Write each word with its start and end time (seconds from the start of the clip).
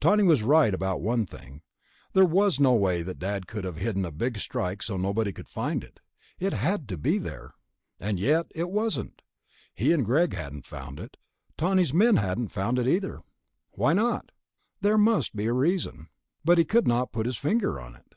Tawney 0.00 0.22
was 0.22 0.44
right 0.44 0.72
about 0.72 1.00
one 1.00 1.26
thing... 1.26 1.60
there 2.12 2.24
was 2.24 2.60
no 2.60 2.74
way 2.74 3.02
that 3.02 3.18
Dad 3.18 3.48
could 3.48 3.64
have 3.64 3.74
hidden 3.74 4.04
a 4.04 4.12
Big 4.12 4.38
Strike 4.38 4.84
so 4.84 4.96
nobody 4.96 5.32
could 5.32 5.48
find 5.48 5.82
it. 5.82 5.98
It 6.38 6.52
had 6.52 6.88
to 6.90 6.96
be 6.96 7.18
there.... 7.18 7.50
And 7.98 8.20
yet 8.20 8.46
it 8.54 8.70
wasn't. 8.70 9.20
He 9.74 9.90
and 9.92 10.04
Greg 10.04 10.32
hadn't 10.32 10.64
found 10.64 11.00
it. 11.00 11.16
Tawney's 11.58 11.92
men 11.92 12.18
hadn't 12.18 12.52
found 12.52 12.78
it, 12.78 12.86
either. 12.86 13.22
Why 13.72 13.94
not? 13.94 14.30
There 14.80 14.96
must 14.96 15.34
be 15.34 15.46
a 15.46 15.52
reason. 15.52 16.06
But 16.44 16.58
he 16.58 16.64
could 16.64 16.86
not 16.86 17.10
put 17.10 17.26
his 17.26 17.36
finger 17.36 17.80
on 17.80 17.96
it. 17.96 18.14